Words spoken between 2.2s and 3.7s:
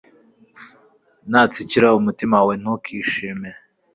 wawe ntukishime